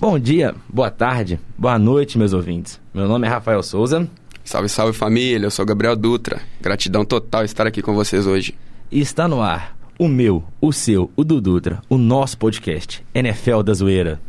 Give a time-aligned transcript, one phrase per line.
[0.00, 2.80] Bom dia, boa tarde, boa noite, meus ouvintes.
[2.94, 4.08] Meu nome é Rafael Souza.
[4.44, 6.40] Salve, salve família, eu sou Gabriel Dutra.
[6.60, 8.54] Gratidão total estar aqui com vocês hoje.
[8.92, 13.62] E está no ar o meu, o seu, o do Dutra, o nosso podcast, NFL
[13.64, 14.20] da Zoeira.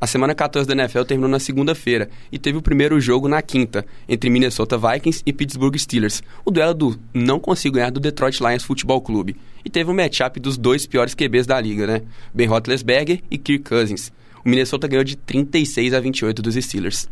[0.00, 3.84] A semana 14 da NFL terminou na segunda-feira e teve o primeiro jogo na quinta,
[4.08, 8.64] entre Minnesota Vikings e Pittsburgh Steelers, o duelo do não consigo ganhar do Detroit Lions
[8.64, 9.36] Futebol Clube.
[9.62, 12.02] E teve um matchup dos dois piores QBs da liga, né?
[12.32, 14.10] Ben Roethlisberger e Kirk Cousins.
[14.42, 17.06] O Minnesota ganhou de 36 a 28 dos Steelers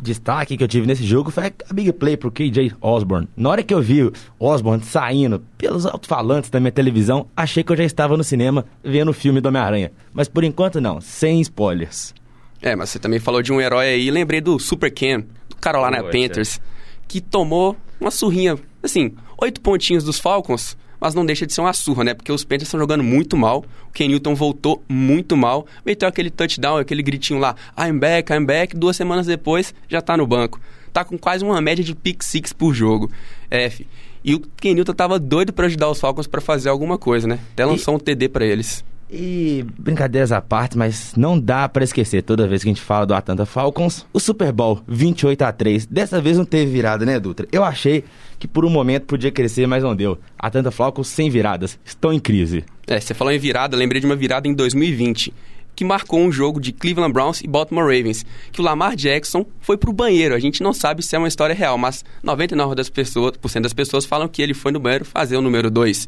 [0.00, 3.28] destaque que eu tive nesse jogo foi a big play pro KJ Osborne.
[3.36, 7.76] Na hora que eu vi Osborne saindo pelos alto-falantes da minha televisão, achei que eu
[7.76, 9.92] já estava no cinema vendo o filme do Homem-Aranha.
[10.12, 12.14] Mas por enquanto não, sem spoilers.
[12.62, 16.02] É, mas você também falou de um herói aí, lembrei do Super Cam, do Carolina
[16.02, 16.12] Poxa.
[16.12, 16.60] Panthers,
[17.08, 21.72] que tomou uma surrinha, assim, oito pontinhos dos Falcons, mas não deixa de ser uma
[21.72, 22.14] surra, né?
[22.14, 26.30] Porque os Panthers estão jogando muito mal, o Ken Newton voltou muito mal, meteu aquele
[26.30, 30.60] touchdown, aquele gritinho lá, I'm back, I'm back, duas semanas depois já tá no banco.
[30.92, 33.10] Tá com quase uma média de pick six por jogo.
[33.50, 33.84] F.
[34.22, 37.40] E o Ken Newton tava doido para ajudar os Falcons para fazer alguma coisa, né?
[37.52, 37.96] Até lançou e...
[37.96, 38.84] um TD para eles.
[39.14, 43.04] E brincadeiras à parte, mas não dá para esquecer toda vez que a gente fala
[43.04, 45.84] do Atlanta Falcons, o Super Bowl 28 a 3.
[45.84, 47.46] Dessa vez não teve virada, né, Dutra?
[47.52, 48.04] Eu achei
[48.38, 50.18] que por um momento podia crescer, mas não deu.
[50.38, 52.64] Atlanta Falcons sem viradas, estão em crise.
[52.86, 55.34] É, você falou em virada, lembrei de uma virada em 2020
[55.74, 59.76] que marcou um jogo de Cleveland Browns e Baltimore Ravens, que o Lamar Jackson foi
[59.76, 60.34] pro banheiro.
[60.34, 64.04] A gente não sabe se é uma história real, mas 99% das pessoas, das pessoas
[64.04, 66.06] falam que ele foi no banheiro fazer o número 2.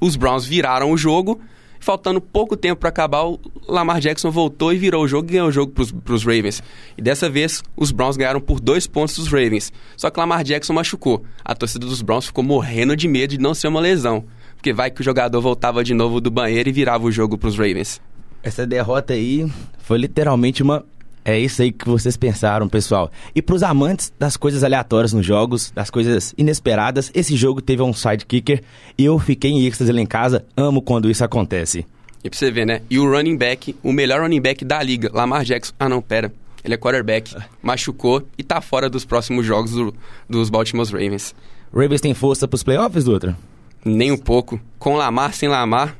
[0.00, 1.40] Os Browns viraram o jogo,
[1.80, 5.48] faltando pouco tempo para acabar, o Lamar Jackson voltou e virou o jogo e ganhou
[5.48, 6.62] o jogo para os Ravens.
[6.96, 9.72] E dessa vez, os Browns ganharam por dois pontos dos Ravens.
[9.96, 11.24] Só que Lamar Jackson machucou.
[11.44, 14.24] A torcida dos Browns ficou morrendo de medo de não ser uma lesão.
[14.54, 17.48] Porque vai que o jogador voltava de novo do banheiro e virava o jogo para
[17.48, 18.00] os Ravens.
[18.42, 20.84] Essa derrota aí foi literalmente uma
[21.24, 23.10] é isso aí que vocês pensaram, pessoal.
[23.34, 27.82] E para os amantes das coisas aleatórias nos jogos, das coisas inesperadas, esse jogo teve
[27.82, 28.62] um sidekicker
[28.96, 30.44] e eu fiquei em êxtase lá em casa.
[30.56, 31.86] Amo quando isso acontece.
[32.22, 32.82] E pra você ver, né?
[32.90, 35.72] E o running back, o melhor running back da liga, Lamar Jackson.
[35.78, 36.32] Ah, não, pera.
[36.62, 39.94] Ele é quarterback, machucou e tá fora dos próximos jogos do,
[40.28, 41.34] dos Baltimore Ravens.
[41.72, 43.36] Ravens tem força pros playoffs, Dutra?
[43.82, 44.60] Nem um pouco.
[44.78, 45.96] Com Lamar, sem Lamar,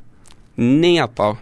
[0.54, 1.38] nem a pau.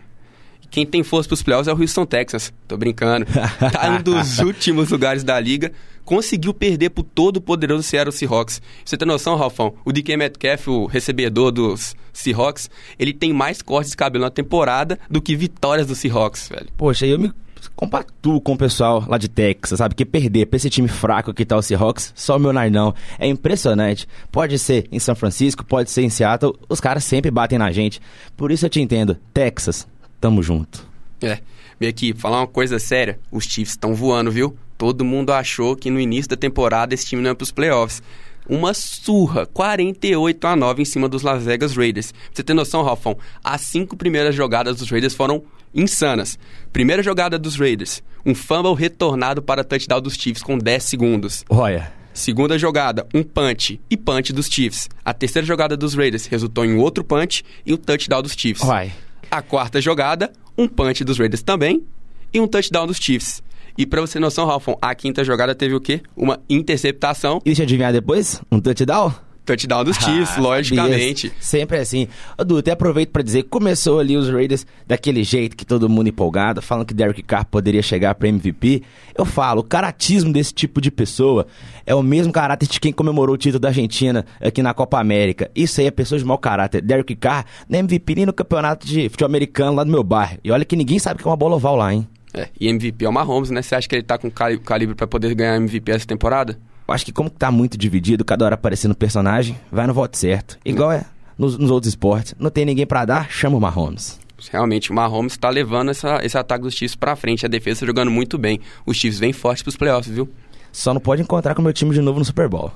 [0.70, 2.52] Quem tem força para os playoffs é o Houston Texans.
[2.66, 3.26] Tô brincando.
[3.72, 5.72] Tá um dos últimos lugares da liga.
[6.04, 8.62] Conseguiu perder pro todo poderoso Seattle Seahawks.
[8.84, 9.74] Você tem noção, Ralfão?
[9.84, 14.98] O DK Metcalf, o recebedor dos Seahawks, ele tem mais cortes de cabelo na temporada
[15.10, 16.68] do que vitórias do Seahawks, velho.
[16.76, 17.30] Poxa, eu me
[17.76, 19.94] compactuo com o pessoal lá de Texas, sabe?
[19.94, 22.94] Que perder pra esse time fraco que tá o Seahawks, só o meu não.
[23.18, 24.08] É impressionante.
[24.32, 28.00] Pode ser em São Francisco, pode ser em Seattle, os caras sempre batem na gente.
[28.36, 29.16] Por isso eu te entendo.
[29.34, 29.86] Texas,
[30.20, 30.86] tamo junto.
[31.20, 31.40] É,
[31.80, 34.56] minha equipe, falar uma coisa séria, os Chiefs estão voando, viu?
[34.76, 38.02] Todo mundo achou que no início da temporada esse time não ia pros playoffs.
[38.48, 42.12] Uma surra, 48 a 9 em cima dos Las Vegas Raiders.
[42.12, 45.42] Pra você ter noção, Ralfão, as cinco primeiras jogadas dos Raiders foram
[45.74, 46.38] insanas.
[46.72, 51.44] Primeira jogada dos Raiders, um fumble retornado para touchdown dos Chiefs com 10 segundos.
[51.50, 51.92] Olha.
[52.14, 54.88] Segunda jogada, um punch e punch dos Chiefs.
[55.04, 58.66] A terceira jogada dos Raiders resultou em outro punch e um touchdown dos Chiefs.
[58.66, 58.92] Uai.
[59.30, 61.84] A quarta jogada, um punch dos Raiders também
[62.32, 63.42] e um touchdown dos Chiefs.
[63.76, 66.00] E pra você ter noção, Ralfon, a quinta jogada teve o quê?
[66.16, 67.38] Uma interceptação.
[67.44, 68.40] E deixa eu adivinhar depois?
[68.50, 69.12] Um touchdown?
[69.48, 71.32] Touchdown dos Chiefs, ah, logicamente.
[71.40, 72.06] Sempre assim.
[72.38, 76.60] Edu, até aproveito para dizer, começou ali os Raiders daquele jeito que todo mundo empolgado,
[76.60, 78.82] falando que Derek Carr poderia chegar para MVP.
[79.16, 81.46] Eu falo, o caratismo desse tipo de pessoa
[81.86, 85.50] é o mesmo caráter de quem comemorou o título da Argentina aqui na Copa América.
[85.54, 86.82] Isso aí é pessoa de mau caráter.
[86.82, 90.38] Derek Carr é MVP nem no campeonato de futebol americano lá do meu bairro.
[90.44, 92.06] E olha que ninguém sabe que é uma bola oval lá, hein?
[92.34, 93.62] É, e MVP é o Mahomes, né?
[93.62, 96.58] Você acha que ele tá com calibre para poder ganhar MVP essa temporada?
[96.92, 100.58] Acho que como tá muito dividido, cada hora aparecendo personagem, vai no voto certo.
[100.64, 101.04] Igual é
[101.38, 102.34] nos, nos outros esportes.
[102.38, 104.18] Não tem ninguém para dar, chama o Mahomes.
[104.50, 107.44] Realmente, o Mahomes está levando essa, esse ataque dos Chiefs para frente.
[107.44, 108.60] A defesa jogando muito bem.
[108.86, 110.28] Os Chiefs vêm fortes pros playoffs, viu?
[110.70, 112.70] Só não pode encontrar com o meu time de novo no Super Bowl.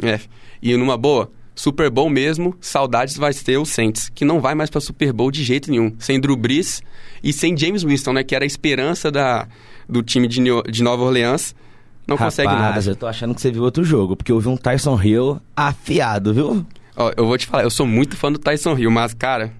[0.00, 0.20] É.
[0.62, 4.70] E numa boa, Super Bowl mesmo, saudades vai ter o Saints, que não vai mais
[4.70, 5.92] para Super Bowl de jeito nenhum.
[5.98, 6.82] Sem Drew Brees
[7.22, 8.22] e sem James Winston, né?
[8.22, 9.48] Que era a esperança da,
[9.88, 11.54] do time de, New, de Nova Orleans
[12.08, 12.80] não Rapaz, consegue nada.
[12.90, 16.32] eu tô achando que você viu outro jogo, porque eu vi um Tyson Hill afiado,
[16.32, 16.66] viu?
[16.96, 19.52] Ó, eu vou te falar, eu sou muito fã do Tyson Hill, mas, cara,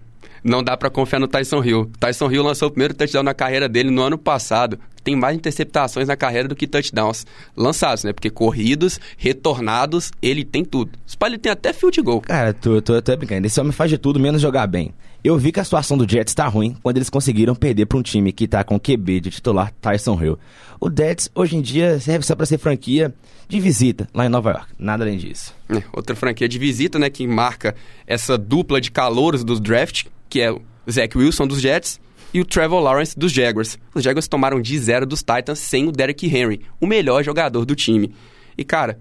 [0.43, 1.91] não dá para confiar no Tyson Hill.
[2.01, 4.79] Tyson Hill lançou o primeiro touchdown na carreira dele no ano passado.
[5.05, 8.13] tem mais interceptações na carreira do que touchdowns lançados, né?
[8.13, 10.93] Porque corridos, retornados, ele tem tudo.
[11.07, 12.21] Spalho tem até field goal.
[12.21, 13.47] Cara, tô, tô, tô brincando.
[13.47, 14.93] Esse homem faz de tudo, menos jogar bem.
[15.23, 18.03] Eu vi que a situação do Jets tá ruim quando eles conseguiram perder para um
[18.03, 20.39] time que tá com QB de titular Tyson Hill.
[20.81, 23.13] O Jets, hoje em dia, serve só para ser franquia
[23.49, 24.67] de visita lá em Nova York.
[24.79, 25.53] Nada além disso.
[25.69, 27.11] É, outra franquia de visita, né?
[27.11, 27.75] Que marca
[28.07, 32.01] essa dupla de calouros do draft, que é o Zach Wilson dos Jets
[32.33, 33.77] e o Trevor Lawrence dos Jaguars.
[33.95, 37.75] Os Jaguars tomaram de zero dos Titans sem o Derrick Henry, o melhor jogador do
[37.75, 38.15] time.
[38.57, 39.01] E, cara,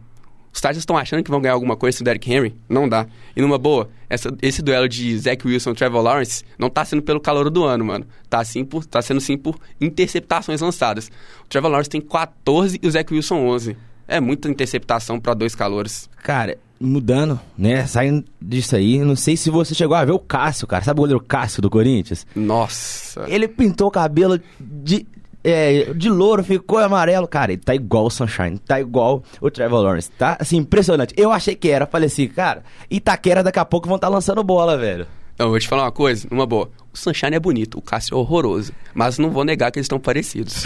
[0.51, 2.55] os Titans estão achando que vão ganhar alguma coisa com o Derrick Henry?
[2.67, 3.05] Não dá.
[3.35, 7.01] E numa boa, essa, esse duelo de Zach Wilson e Trevor Lawrence não tá sendo
[7.01, 8.05] pelo calor do ano, mano.
[8.29, 11.11] Tá, assim por, tá sendo sim por interceptações lançadas.
[11.44, 13.77] O Trevor Lawrence tem 14 e o Zach Wilson 11.
[14.07, 16.09] É muita interceptação para dois calores.
[16.23, 17.85] Cara, mudando, né?
[17.85, 20.83] Saindo disso aí, não sei se você chegou a ver o Cássio, cara.
[20.83, 22.25] Sabe o goleiro Cássio do Corinthians?
[22.35, 23.25] Nossa.
[23.27, 25.05] Ele pintou o cabelo de
[25.49, 27.25] é, de louro, ficou amarelo.
[27.25, 30.11] Cara, ele tá igual o Sunshine, tá igual o Trevor Lawrence.
[30.11, 31.13] Tá, assim, impressionante.
[31.15, 34.44] Eu achei que era, falei assim, cara, Itaquera daqui a pouco vão estar tá lançando
[34.44, 35.07] bola, velho.
[35.39, 36.69] Não, vou te falar uma coisa, uma boa.
[36.94, 38.73] O Sunshine é bonito, o Cássio é horroroso.
[38.94, 40.65] Mas não vou negar que eles estão parecidos.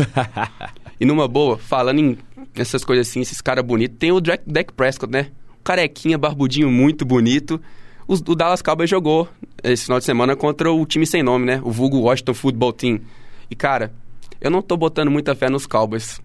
[0.99, 2.17] e numa boa, falando em
[2.55, 5.27] essas coisas assim, esses caras bonitos, tem o Dak Prescott, né?
[5.63, 7.61] Carequinha, barbudinho, muito bonito.
[8.07, 9.29] O, o Dallas Cowboys jogou
[9.63, 11.61] esse final de semana contra o time sem nome, né?
[11.63, 12.99] O vulgo Washington Football Team.
[13.49, 13.91] E, cara,
[14.41, 16.19] eu não tô botando muita fé nos Cowboys.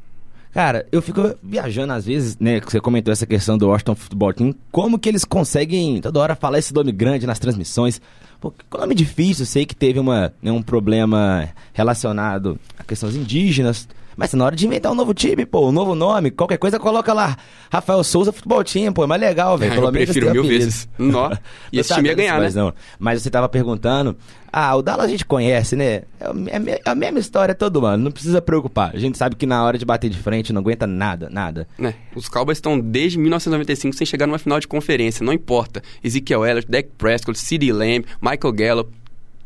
[0.53, 2.61] Cara, eu fico viajando às vezes, né?
[2.63, 4.55] Você comentou essa questão do Washington Football Team.
[4.73, 8.01] Como que eles conseguem toda hora falar esse nome grande nas transmissões?
[8.41, 9.45] Pô, que nome difícil.
[9.45, 13.87] sei que teve uma, né, um problema relacionado a questões indígenas.
[14.17, 17.13] Mas na hora de inventar um novo time, pô, um novo nome, qualquer coisa, coloca
[17.13, 17.37] lá
[17.71, 19.73] Rafael Souza Futebol Team, pô, é mais legal, velho.
[19.73, 20.89] Ah, eu prefiro mil vezes.
[20.99, 21.31] Nó.
[21.73, 22.63] E esse time ia ganhar, mas né?
[22.63, 22.73] Não.
[22.99, 24.17] Mas você tava perguntando,
[24.53, 26.03] ah, o Dallas a gente conhece, né?
[26.19, 28.93] É, é, é a mesma história todo ano, não precisa preocupar.
[28.95, 31.69] A gente sabe que na hora de bater de frente não aguenta nada, nada.
[31.79, 35.83] É, os Cowboys estão desde 1995 sem chegar numa final de conferência, não importa.
[36.03, 38.93] Ezekiel Elliott, Dak Prescott, CeeDee Lamb, Michael Gallup,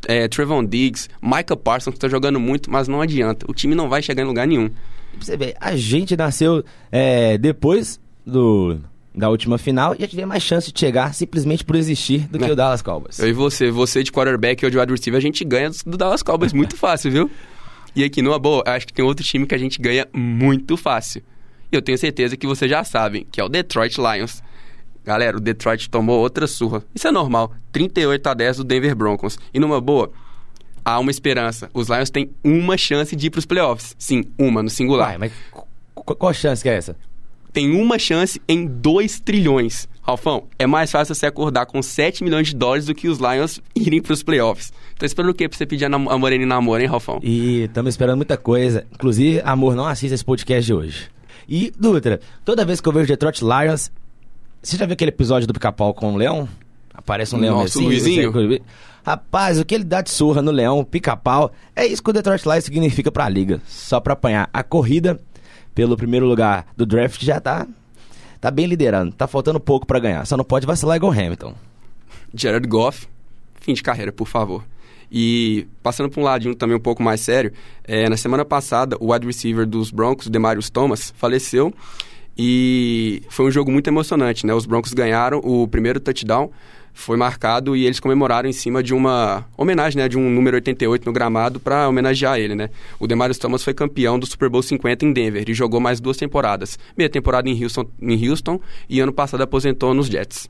[0.06, 3.46] é, Trevon Diggs, Michael Parsons, que está jogando muito, mas não adianta.
[3.48, 4.70] O time não vai chegar em lugar nenhum.
[5.18, 8.78] Você ver, a gente nasceu é, depois do,
[9.14, 12.44] da última final e já tivemos mais chance de chegar simplesmente por existir do que
[12.44, 12.52] é.
[12.52, 13.18] o Dallas Cowboys.
[13.18, 15.96] Eu e você, você de quarterback e eu de wide receiver, a gente ganha do
[15.96, 17.30] Dallas Cowboys muito fácil, viu?
[17.94, 21.22] E aqui, numa boa, acho que tem outro time que a gente ganha muito fácil.
[21.72, 24.42] E eu tenho certeza que vocês já sabem, que é o Detroit Lions.
[25.04, 26.82] Galera, o Detroit tomou outra surra.
[26.94, 27.52] Isso é normal.
[27.72, 29.38] 38 a 10 do Denver Broncos.
[29.52, 30.10] E numa boa,
[30.84, 31.70] há uma esperança.
[31.72, 33.94] Os Lions têm uma chance de ir para os playoffs.
[33.98, 35.08] Sim, uma, no singular.
[35.08, 35.32] Uai, mas
[35.94, 36.96] qual chance que é essa?
[37.52, 39.88] Tem uma chance em 2 trilhões.
[40.02, 43.60] Ralfão, é mais fácil você acordar com 7 milhões de dólares do que os Lions
[43.74, 44.72] irem para os playoffs.
[44.98, 47.18] Tô esperando o quê pra você pedir a, a Morena em namoro, hein, Ralfão?
[47.22, 48.86] E estamos esperando muita coisa.
[48.92, 51.10] Inclusive, amor, não assista esse podcast de hoje.
[51.48, 53.90] E, Dutra, toda vez que eu vejo Detroit Lions,
[54.62, 56.48] você já viu aquele episódio do Pica-Pau com o Leão?
[56.92, 57.84] Aparece um leão assim.
[57.84, 58.32] Luizinho.
[59.04, 62.44] Rapaz, o que ele dá de surra no leão, pica-pau, é isso que o Detroit
[62.44, 63.60] Lions significa pra liga.
[63.66, 64.50] Só pra apanhar.
[64.52, 65.18] A corrida
[65.74, 67.66] pelo primeiro lugar do draft já tá,
[68.38, 69.12] tá bem liderando.
[69.12, 70.26] Tá faltando pouco para ganhar.
[70.26, 71.54] Só não pode vacilar igual Hamilton.
[72.34, 73.08] Jared Goff,
[73.60, 74.62] fim de carreira, por favor.
[75.10, 77.52] E passando para um ladinho também um pouco mais sério,
[77.84, 81.72] é, na semana passada o wide receiver dos Broncos, Demarius Thomas, faleceu
[82.42, 84.54] e foi um jogo muito emocionante, né?
[84.54, 86.50] Os Broncos ganharam o primeiro touchdown
[86.94, 91.06] foi marcado e eles comemoraram em cima de uma homenagem, né, de um número 88
[91.06, 92.70] no gramado para homenagear ele, né?
[92.98, 96.16] O Demarius Thomas foi campeão do Super Bowl 50 em Denver e jogou mais duas
[96.16, 96.78] temporadas.
[96.96, 100.48] Meia temporada em Houston, em Houston e ano passado aposentou nos Jets.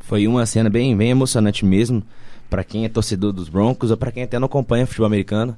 [0.00, 2.02] Foi uma cena bem, bem emocionante mesmo
[2.48, 5.56] para quem é torcedor dos Broncos ou para quem até não acompanha futebol americano,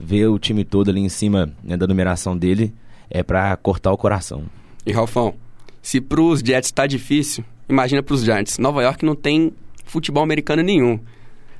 [0.00, 2.72] ver o time todo ali em cima né, da numeração dele
[3.10, 4.44] é para cortar o coração.
[4.86, 5.34] E Ralfão,
[5.82, 8.58] se pros Jets tá difícil, Imagina para os Giants.
[8.58, 9.52] Nova York não tem
[9.84, 10.98] futebol americano nenhum.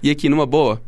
[0.02, 0.82] E aqui, numa boa,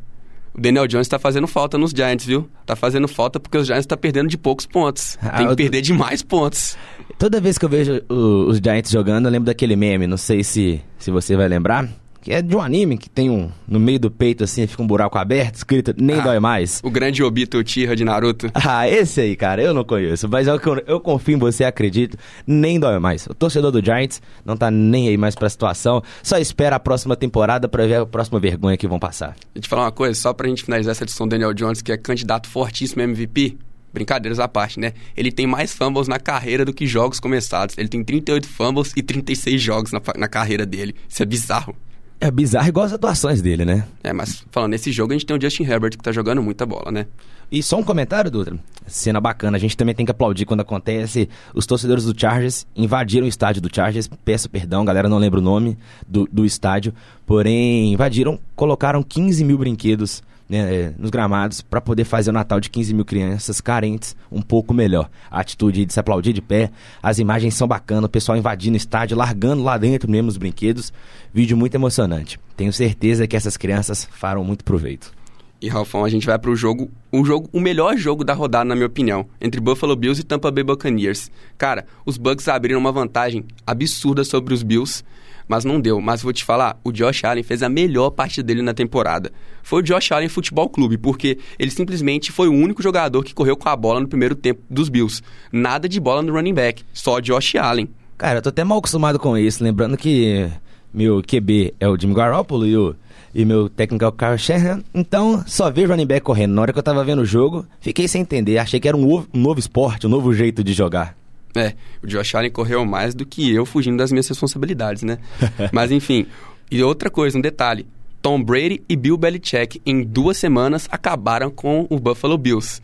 [0.55, 2.49] o Daniel Jones está fazendo falta nos Giants, viu?
[2.67, 5.19] Tá fazendo falta porque os Giants estão tá perdendo de poucos pontos.
[5.23, 6.77] Ah, tem que perder de mais pontos.
[7.19, 10.45] Toda vez que eu vejo o, os Giants jogando, eu lembro daquele meme, não sei
[10.45, 11.89] se, se você vai lembrar
[12.27, 13.53] que é de um anime que tem um.
[13.69, 16.81] No meio do peito, assim, fica um buraco aberto, escrito Nem ah, Dói Mais.
[16.83, 18.51] O grande Obito Uchiha de Naruto.
[18.69, 20.29] Ah, esse aí, cara, eu não conheço.
[20.29, 22.19] Mas eu, eu confio em você, acredito.
[22.45, 23.29] Nem dói mais.
[23.29, 26.03] O torcedor do Giants não tá nem aí mais pra situação.
[26.21, 29.37] Só espera a próxima temporada pra ver a próxima vergonha que vão passar.
[29.55, 31.93] E te falar uma coisa, só pra gente finalizar essa edição do Daniel Jones, que
[31.93, 33.57] é candidato fortíssimo MVP.
[33.95, 34.95] Brincadeiras à parte, né?
[35.17, 37.79] Ele tem mais fumbles na carreira do que jogos começados.
[37.79, 40.97] Ele tem 38 fumbles e 36 jogos na, na carreira dele.
[41.09, 41.77] Isso é bizarro.
[42.21, 43.87] É bizarro igual as atuações dele, né?
[44.03, 46.65] É, mas falando nesse jogo, a gente tem o Justin Herbert que tá jogando muita
[46.65, 47.07] bola, né?
[47.51, 48.59] E só um comentário, Dutra.
[48.87, 51.29] Cena bacana, a gente também tem que aplaudir quando acontece.
[51.55, 54.09] Os torcedores do Chargers invadiram o estádio do Chargers.
[54.25, 56.93] Peço perdão, galera, não lembro o nome do, do estádio.
[57.25, 62.71] Porém, invadiram, colocaram 15 mil brinquedos né, nos gramados para poder fazer o Natal de
[62.71, 65.11] 15 mil crianças carentes um pouco melhor.
[65.31, 66.71] A atitude de se aplaudir de pé,
[67.03, 70.93] as imagens são bacanas, o pessoal invadindo o estádio, largando lá dentro mesmo os brinquedos.
[71.33, 72.39] Vídeo muito emocionante.
[72.57, 75.13] Tenho certeza que essas crianças farão muito proveito.
[75.61, 78.65] E Ralfão, a gente vai para o jogo, um jogo, o melhor jogo da rodada,
[78.67, 81.31] na minha opinião, entre Buffalo Bills e Tampa Bay Buccaneers.
[81.57, 85.03] Cara, os Bucks abriram uma vantagem absurda sobre os Bills
[85.49, 86.01] mas não deu.
[86.01, 89.33] Mas vou te falar, o Josh Allen fez a melhor parte dele na temporada.
[89.63, 93.57] Foi o Josh Allen Futebol Clube, porque ele simplesmente foi o único jogador que correu
[93.57, 95.23] com a bola no primeiro tempo dos Bills.
[95.53, 97.89] Nada de bola no running back, só Josh Allen.
[98.17, 100.49] Cara, eu tô até mal acostumado com isso, lembrando que
[100.93, 102.97] meu QB é o Jimmy Garoppolo e o
[103.35, 104.83] e meu técnico é o Kyle Shanahan.
[104.95, 106.55] Então, só vejo running back correndo.
[106.55, 108.57] Na hora que eu tava vendo o jogo, fiquei sem entender.
[108.57, 111.15] Achei que era um, um novo esporte, um novo jeito de jogar.
[111.57, 115.19] É, o Josh Allen correu mais do que eu fugindo das minhas responsabilidades, né?
[115.73, 116.27] Mas enfim,
[116.71, 117.87] e outra coisa, um detalhe.
[118.21, 122.83] Tom Brady e Bill Belichick em duas semanas acabaram com o Buffalo Bills.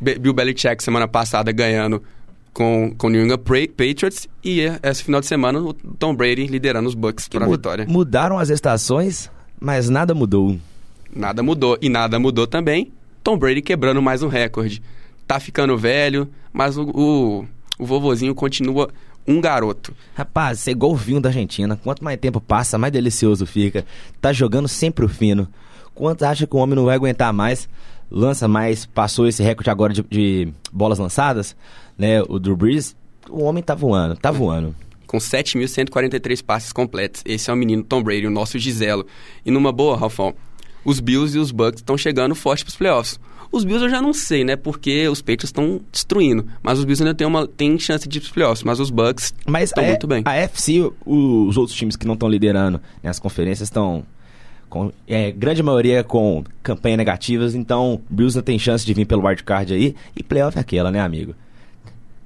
[0.00, 2.02] Be Bill Belichick semana passada ganhando
[2.52, 6.94] com o New England Patriots e esse final de semana o Tom Brady liderando os
[6.94, 7.86] Bucks para a vitória.
[7.88, 10.58] Mudaram as estações, mas nada mudou.
[11.14, 12.92] Nada mudou e nada mudou também.
[13.22, 14.82] Tom Brady quebrando mais um recorde.
[15.26, 17.46] Tá ficando velho, mas o, o
[17.80, 18.90] o vovozinho continua
[19.26, 19.94] um garoto.
[20.14, 21.80] Rapaz, você é igual o vinho da Argentina.
[21.82, 23.84] Quanto mais tempo passa, mais delicioso fica.
[24.20, 25.48] Tá jogando sempre o fino.
[25.94, 27.68] Quanto acha que o homem não vai aguentar mais?
[28.10, 31.56] Lança mais, passou esse recorde agora de, de bolas lançadas,
[31.96, 32.22] né?
[32.22, 32.96] O Drew Brees,
[33.28, 34.74] o homem tá voando, tá voando
[35.06, 37.22] com 7.143 passes completos.
[37.26, 39.04] Esse é o menino Tom Brady, o nosso Giselo.
[39.44, 40.32] E numa boa, Ralfão,
[40.84, 43.18] os Bills e os Bucks estão chegando forte para os playoffs.
[43.52, 44.56] Os Bills eu já não sei, né?
[44.56, 46.46] Porque os Patriots estão destruindo.
[46.62, 48.62] Mas os Bills ainda tem, uma, tem chance de playoffs.
[48.62, 50.22] Mas os Bucks estão muito bem.
[50.24, 54.04] A FC, os outros times que não estão liderando nas conferências estão...
[54.68, 59.26] Com, é, grande maioria com campanha negativas, então Bills não tem chance de vir pelo
[59.26, 59.96] wildcard aí.
[60.14, 61.34] E playoff é aquela, né, amigo?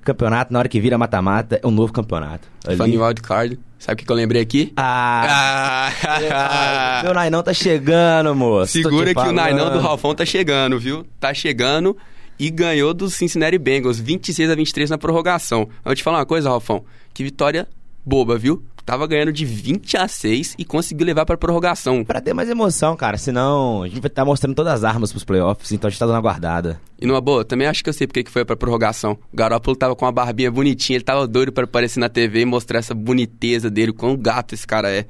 [0.05, 2.49] Campeonato, na hora que vira mata-mata, é um novo campeonato.
[2.67, 2.77] Ali...
[2.77, 4.73] Falando em wildcard, sabe o que, que eu lembrei aqui?
[4.77, 5.91] Ah!
[6.07, 7.01] ah.
[7.03, 8.73] Meu Nainão tá chegando, moço.
[8.73, 11.07] Segura que o Nainão do Ralfão tá chegando, viu?
[11.19, 11.97] Tá chegando
[12.39, 15.61] e ganhou dos Cincinnati Bengals, 26 a 23 na prorrogação.
[15.61, 17.67] Eu vou te falar uma coisa, Ralfão, que vitória
[18.05, 18.63] boba, viu?
[18.85, 22.05] Tava ganhando de 20 a 6 e conseguiu levar pra prorrogação.
[22.05, 23.17] Pra ter mais emoção, cara.
[23.17, 25.99] Senão a gente vai estar tá mostrando todas as armas pros playoffs, então a gente
[25.99, 26.79] tá dando uma guardada.
[27.01, 29.19] E numa boa, também acho que eu sei porque que foi pra prorrogação.
[29.33, 32.45] O Garoppolo tava com uma barbinha bonitinha, ele tava doido para aparecer na TV e
[32.45, 35.07] mostrar essa boniteza dele, o quão gato esse cara é.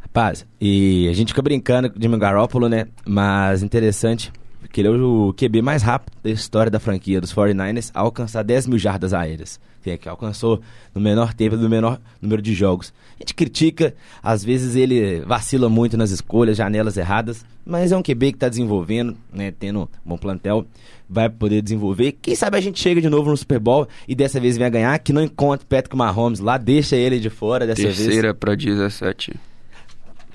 [0.00, 2.86] Rapaz, e a gente fica brincando com o Jimmy Garoppolo, né?
[3.06, 7.90] Mas interessante, porque ele é o QB mais rápido da história da franquia dos 49ers
[7.94, 9.60] a alcançar 10 mil jardas aéreas
[9.96, 10.60] que alcançou
[10.94, 12.92] no menor tempo, no menor número de jogos.
[13.16, 18.02] A gente critica, às vezes ele vacila muito nas escolhas, janelas erradas, mas é um
[18.02, 20.66] QB que está desenvolvendo, né, tendo um bom plantel,
[21.08, 22.12] vai poder desenvolver.
[22.20, 24.98] Quem sabe a gente chega de novo no Super Bowl e dessa vez venha ganhar,
[24.98, 28.06] que não encontre Patrick Mahomes lá, deixa ele de fora dessa Terceira vez.
[28.08, 29.34] Terceira para 17.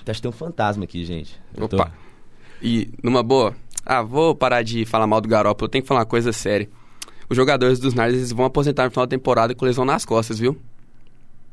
[0.06, 1.40] Acho que tem um fantasma aqui, gente.
[1.56, 1.86] Eu Opa.
[1.86, 1.92] Tô...
[2.62, 3.54] E numa boa,
[3.86, 6.70] ah, vou parar de falar mal do Garoppolo, eu tenho que falar uma coisa séria
[7.30, 10.56] os jogadores dos Niners vão aposentar no final da temporada com lesão nas costas, viu?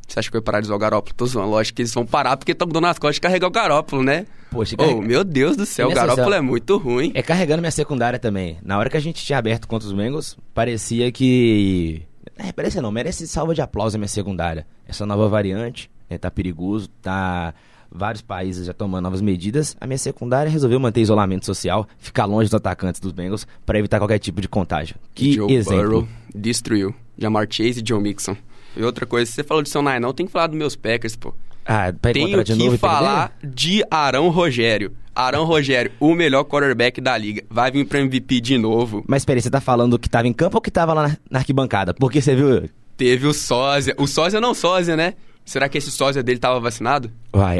[0.06, 1.14] Você acha que vai parar de usar o Garópolo?
[1.14, 1.50] Tô zoando.
[1.50, 4.26] Lógico que eles vão parar porque estão dando nas costas de carregar o Garópolo, né?
[4.50, 4.98] Poxa, carrega...
[4.98, 7.12] oh, meu Deus do céu, o Garópolo é muito ruim.
[7.14, 8.58] É carregando minha secundária também.
[8.62, 12.02] Na hora que a gente tinha aberto contra os Bengals, parecia que...
[12.36, 14.66] É, parecia não, merece salva de aplauso a minha secundária.
[14.86, 17.54] Essa nova variante, né, tá perigoso, tá
[17.90, 22.48] vários países já tomando novas medidas, a minha secundária resolveu manter isolamento social, ficar longe
[22.48, 24.96] dos atacantes dos Bengals para evitar qualquer tipo de contágio.
[25.14, 25.88] Que Joe exemplo.
[25.88, 26.94] Burrow destruiu.
[27.18, 28.36] Jamar Chase e Joe Mixon.
[28.76, 31.16] E outra coisa, você falou de seu Nine, não tem que falar dos meus Packers,
[31.16, 31.34] pô.
[31.66, 34.92] Ah, Tenho que novo falar de Arão Rogério.
[35.14, 37.42] Arão Rogério, o melhor quarterback da liga.
[37.50, 39.04] Vai vir para MVP de novo.
[39.06, 41.92] Mas peraí, você tá falando que tava em campo ou que tava lá na arquibancada?
[41.92, 42.68] Porque você viu...
[42.96, 43.94] Teve o sósia.
[43.98, 45.14] O sósia não sósia, né?
[45.50, 47.10] Será que esse sósia dele estava vacinado?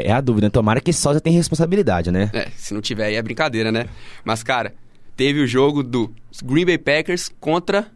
[0.01, 0.49] É a dúvida.
[0.49, 2.29] Tomara que esse sósia tenha responsabilidade, né?
[2.31, 3.89] É, se não tiver aí é brincadeira, né?
[4.23, 4.73] Mas, cara,
[5.17, 6.09] teve o jogo do
[6.41, 7.91] Green Bay Packers contra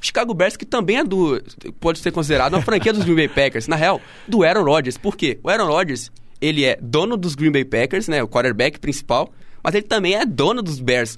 [0.00, 1.40] Chicago Bears, que também é do.
[1.78, 3.68] pode ser considerado uma franquia dos Green Bay Packers.
[3.68, 4.98] Na real, do Aaron Rodgers.
[4.98, 5.38] Por quê?
[5.40, 6.10] O Aaron Rodgers,
[6.40, 8.24] ele é dono dos Green Bay Packers, né?
[8.24, 9.32] O quarterback principal,
[9.62, 11.16] mas ele também é dono dos Bears.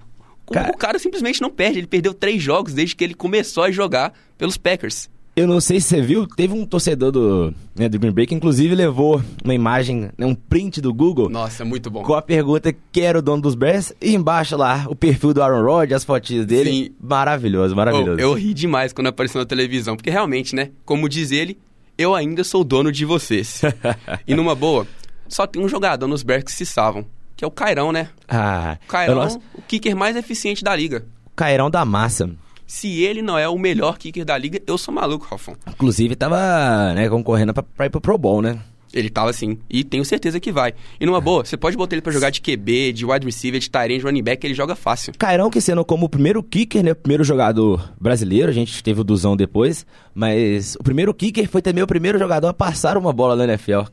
[0.53, 0.73] Cara...
[0.73, 1.79] O cara simplesmente não perde.
[1.79, 5.09] Ele perdeu três jogos desde que ele começou a jogar pelos Packers.
[5.39, 8.35] Eu não sei se você viu, teve um torcedor do, né, do Green Bay que
[8.35, 11.29] inclusive levou uma imagem, né, um print do Google.
[11.29, 12.03] Nossa, muito bom.
[12.03, 15.41] Com a pergunta quem era o dono dos Bears e embaixo lá o perfil do
[15.41, 16.71] Aaron Rodgers, as fotinhas dele.
[16.71, 16.91] Sim.
[17.01, 18.17] Maravilhoso, maravilhoso.
[18.17, 21.57] Oh, eu ri demais quando apareceu na televisão, porque realmente, né, como diz ele,
[21.97, 23.63] eu ainda sou dono de vocês.
[24.27, 24.89] e numa boa,
[25.29, 28.09] só tem um jogador nos Bears que se salvam, que é o Cairão, né?
[28.29, 29.39] Ah, o Cairão, nosso...
[29.55, 31.07] o kicker mais eficiente da liga.
[31.27, 32.29] O Cairão da massa.
[32.69, 35.57] Se ele não é o melhor kicker da liga, eu sou maluco, Ralfão.
[35.67, 38.61] Inclusive, tava né, concorrendo pra, pra ir pro Pro Bowl, né?
[38.93, 40.75] Ele tava assim, e tenho certeza que vai.
[41.01, 43.71] E numa boa, você pode botar ele para jogar de QB, de wide receiver, de
[43.71, 45.15] tight de running back, ele joga fácil.
[45.19, 49.01] Cairão que sendo como o primeiro kicker, né, o primeiro jogador brasileiro, a gente teve
[49.01, 53.15] o Duzão depois, mas o primeiro kicker foi também o primeiro jogador a passar uma
[53.15, 53.85] bola na NFL.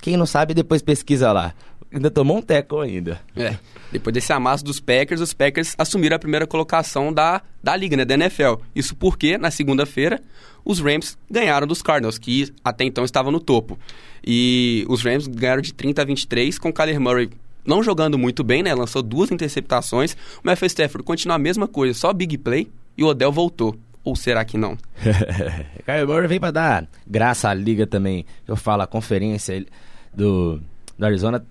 [0.00, 1.54] Quem não sabe, depois pesquisa lá
[1.94, 3.20] ainda tomou um teco ainda.
[3.36, 3.56] É.
[3.92, 8.04] Depois desse amasso dos Packers, os Packers assumiram a primeira colocação da, da liga, né,
[8.04, 8.54] da NFL.
[8.74, 10.20] Isso porque, na segunda-feira,
[10.64, 13.78] os Rams ganharam dos Cardinals, que até então estavam no topo.
[14.26, 17.30] E os Rams ganharam de 30 a 23, com o Kyler Murray
[17.64, 18.74] não jogando muito bem, né?
[18.74, 20.12] Lançou duas interceptações.
[20.12, 23.74] O Matthew Stafford continua a mesma coisa, só big play, e o Odell voltou.
[24.02, 24.76] Ou será que não?
[25.86, 28.26] Kyler Murray vem para dar graça à liga também.
[28.46, 29.64] Eu falo, a conferência
[30.12, 30.60] do,
[30.98, 31.44] do Arizona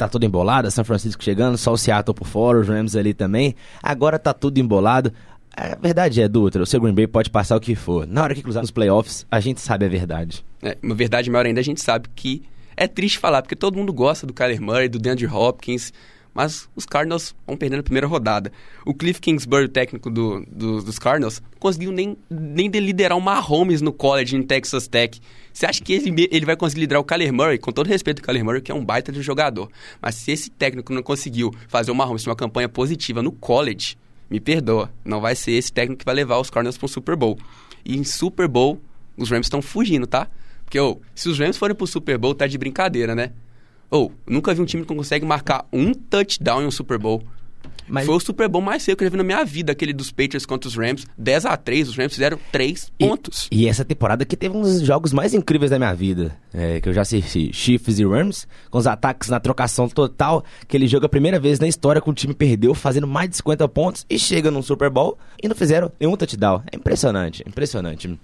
[0.00, 3.54] tá tudo embolado, São Francisco chegando, só o Seattle por fora, os Rams ali também.
[3.82, 5.12] Agora tá tudo embolado.
[5.54, 8.06] A verdade é, Dutra, o seu Green Bay pode passar o que for.
[8.06, 10.44] Na hora que cruzar nos playoffs, a gente sabe a verdade.
[10.62, 12.42] É, uma verdade maior ainda, a gente sabe que
[12.76, 15.92] é triste falar, porque todo mundo gosta do Kyler Murray, do DeAndre Hopkins,
[16.32, 18.52] mas os Cardinals vão perder na primeira rodada.
[18.84, 23.80] O Cliff Kingsbury, técnico do, do, dos Cardinals, não conseguiu nem, nem liderar o Mahomes
[23.80, 25.20] no college em Texas Tech.
[25.52, 27.58] Você acha que ele, ele vai conseguir liderar o Kyler Murray?
[27.58, 29.70] Com todo respeito ao Kyler Murray, que é um baita de jogador.
[30.00, 33.96] Mas se esse técnico não conseguiu fazer o Mahomes ter uma campanha positiva no college,
[34.30, 37.16] me perdoa, não vai ser esse técnico que vai levar os Cardinals para o Super
[37.16, 37.38] Bowl.
[37.84, 38.80] E em Super Bowl,
[39.16, 40.28] os Rams estão fugindo, tá?
[40.64, 43.32] Porque, oh, se os Rams forem pro Super Bowl, tá de brincadeira, né?
[43.90, 47.22] Ou, oh, nunca vi um time que consegue marcar um touchdown em um Super Bowl.
[47.90, 48.06] Mas...
[48.06, 50.10] Foi o Super Bowl mais cedo que eu já vi na minha vida, aquele dos
[50.10, 51.04] Patriots contra os Rams.
[51.18, 53.48] 10 a 3 os Rams fizeram 3 pontos.
[53.50, 56.36] E, e essa temporada que teve um dos jogos mais incríveis da minha vida.
[56.54, 60.44] É, que eu já assisti Chiefs e Rams, com os ataques na trocação total.
[60.62, 63.36] Aquele jogo é a primeira vez na história que o time perdeu, fazendo mais de
[63.36, 66.62] 50 pontos, e chega num Super Bowl e não fizeram nenhum touchdown.
[66.72, 68.18] É impressionante, impressionante.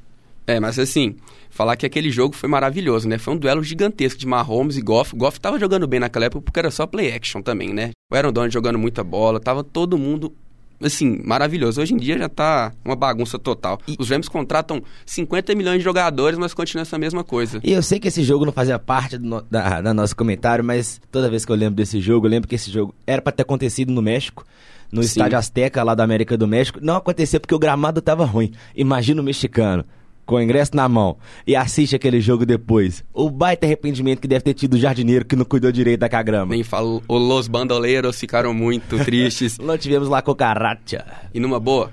[0.46, 1.16] É, mas assim,
[1.50, 3.18] falar que aquele jogo foi maravilhoso, né?
[3.18, 5.16] Foi um duelo gigantesco de Mahomes e Goff.
[5.16, 7.90] Goff tava jogando bem naquela época porque era só play action também, né?
[8.12, 10.32] O Aaron Donald jogando muita bola, tava todo mundo
[10.80, 11.80] assim, maravilhoso.
[11.80, 13.80] Hoje em dia já tá uma bagunça total.
[13.88, 13.96] E...
[13.98, 17.60] Os Rams contratam 50 milhões de jogadores, mas continua essa mesma coisa.
[17.64, 20.64] E eu sei que esse jogo não fazia parte do no, da, da nosso comentário,
[20.64, 23.32] mas toda vez que eu lembro desse jogo, eu lembro que esse jogo era para
[23.32, 24.44] ter acontecido no México
[24.92, 25.08] no Sim.
[25.08, 26.78] estádio Azteca lá da América do México.
[26.80, 28.52] Não aconteceu porque o gramado tava ruim.
[28.74, 29.84] Imagina o mexicano
[30.26, 34.42] com o ingresso na mão e assiste aquele jogo depois, o baita arrependimento que deve
[34.42, 36.50] ter tido o jardineiro que não cuidou direito da cagrama.
[36.52, 39.56] Nem falo, os bandoleiros ficaram muito tristes.
[39.58, 41.06] não tivemos lá cocaracha.
[41.32, 41.92] E numa boa,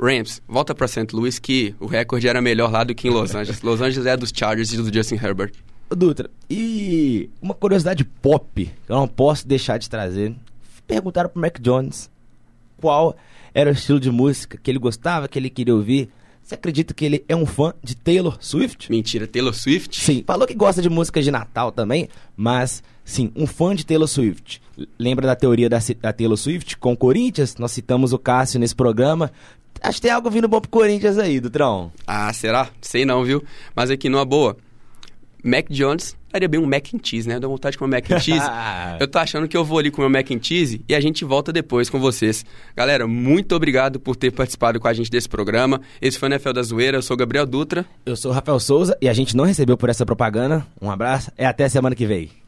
[0.00, 1.14] Rams, volta para St.
[1.14, 3.60] Louis que o recorde era melhor lá do que em Los Angeles.
[3.60, 5.52] Los Angeles é dos Chargers e do Justin Herbert.
[5.90, 10.34] Dutra, e uma curiosidade pop que eu não posso deixar de trazer.
[10.86, 12.10] Perguntaram pro Mac Jones
[12.78, 13.14] qual
[13.52, 16.08] era o estilo de música que ele gostava, que ele queria ouvir.
[16.44, 18.90] Você acredita que ele é um fã de Taylor Swift?
[18.90, 19.98] Mentira, Taylor Swift?
[20.04, 24.06] Sim, falou que gosta de músicas de Natal também, mas sim, um fã de Taylor
[24.06, 24.60] Swift.
[24.98, 27.56] Lembra da teoria da, da Taylor Swift com o Corinthians?
[27.56, 29.32] Nós citamos o Cássio nesse programa.
[29.80, 31.90] Acho que tem algo vindo bom pro Corinthians aí, Dutrão.
[32.06, 32.68] Ah, será?
[32.82, 33.42] Sei não, viu?
[33.74, 34.54] Mas aqui numa boa.
[35.44, 37.38] Mac Jones daria bem um mac and cheese, né?
[37.38, 38.44] Dá vontade de comer mac and cheese.
[38.98, 41.24] eu tô achando que eu vou ali comer o mac and cheese e a gente
[41.24, 42.44] volta depois com vocês.
[42.74, 45.80] Galera, muito obrigado por ter participado com a gente desse programa.
[46.02, 47.86] Esse foi o NFL da Zoeira, eu sou Gabriel Dutra.
[48.04, 50.66] Eu sou o Rafael Souza e a gente não recebeu por essa propaganda.
[50.80, 52.43] Um abraço e até semana que vem.